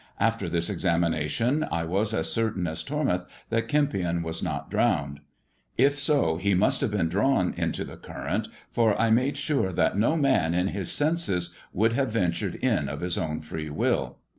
[0.19, 5.19] After this examination I was as certain as Tormouth that Kempion was not drowned.
[5.77, 9.99] If so, he must have been drawn into the current, for I made sure that
[9.99, 14.17] no man in his senses would have ventured in of his own free will.